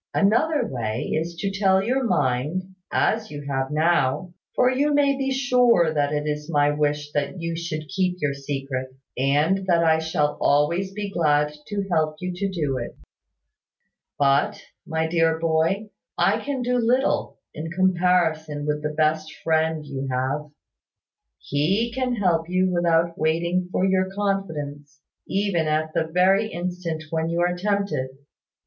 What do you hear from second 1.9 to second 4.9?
mind, as you have now; for